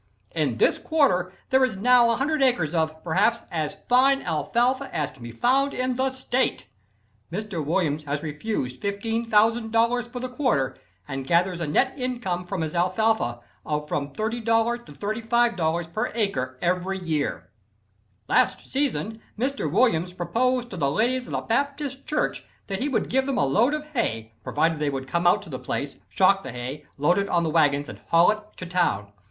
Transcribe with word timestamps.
On 0.35 0.57
this 0.57 0.79
quarter 0.79 1.31
there 1.51 1.63
is 1.63 1.77
now 1.77 2.07
100 2.07 2.41
acres 2.41 2.73
of, 2.73 3.03
perhaps, 3.03 3.43
as 3.51 3.77
fine 3.87 4.23
alfalfa 4.23 4.89
as 4.91 5.11
can 5.11 5.21
be 5.21 5.31
found 5.31 5.75
in 5.75 5.95
the 5.95 6.09
state. 6.09 6.65
Mr. 7.31 7.63
Williams 7.63 8.05
has 8.05 8.23
refused 8.23 8.81
$15,000 8.81 10.07
for 10.11 10.19
the 10.19 10.27
quarter 10.27 10.75
and 11.07 11.27
gathers 11.27 11.59
a 11.59 11.67
net 11.67 11.93
income 11.99 12.47
from 12.47 12.61
his 12.61 12.73
alfalfa 12.73 13.41
of 13.63 13.87
from 13.87 14.11
$30 14.11 14.43
to 14.87 14.91
$35 14.91 15.93
per 15.93 16.11
acre 16.15 16.57
every 16.63 16.97
year. 16.97 17.51
"Last 18.27 18.71
season 18.71 19.21
Mr. 19.37 19.69
Williams 19.71 20.13
proposed 20.13 20.71
to 20.71 20.77
the 20.77 20.89
ladies 20.89 21.27
of 21.27 21.33
the 21.33 21.41
Baptist 21.41 22.07
church 22.07 22.43
that 22.65 22.79
he 22.79 22.89
would 22.89 23.07
give 23.07 23.27
them 23.27 23.37
a 23.37 23.45
load 23.45 23.75
of 23.75 23.85
hay, 23.93 24.33
provided 24.43 24.79
they 24.79 24.89
would 24.89 25.07
come 25.07 25.27
out 25.27 25.43
to 25.43 25.49
the 25.51 25.59
place, 25.59 25.97
shock 26.09 26.41
the 26.41 26.51
hay, 26.51 26.85
load 26.97 27.19
it 27.19 27.29
on 27.29 27.53
wagons 27.53 27.87
and 27.87 28.01
haul 28.07 28.31
it 28.31 28.39
to 28.57 28.65
town. 28.65 29.13